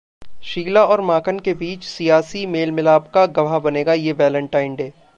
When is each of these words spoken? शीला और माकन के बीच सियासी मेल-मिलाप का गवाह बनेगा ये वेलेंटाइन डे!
शीला 0.43 0.83
और 0.85 1.01
माकन 1.01 1.39
के 1.39 1.53
बीच 1.53 1.83
सियासी 1.83 2.45
मेल-मिलाप 2.47 3.11
का 3.13 3.25
गवाह 3.37 3.59
बनेगा 3.59 3.93
ये 3.93 4.11
वेलेंटाइन 4.13 4.75
डे! 4.75 4.91